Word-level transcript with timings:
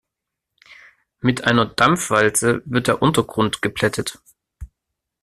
Mit 1.19 1.43
einer 1.43 1.67
Dampfwalze 1.67 2.63
wird 2.65 2.87
der 2.87 3.03
Untergrund 3.03 3.61
geplättet. 3.61 4.19